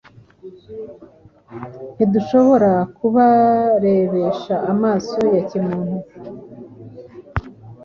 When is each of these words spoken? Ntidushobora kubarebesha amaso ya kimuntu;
Ntidushobora 1.95 2.71
kubarebesha 2.97 4.55
amaso 4.71 5.19
ya 5.35 5.43
kimuntu; 5.49 5.97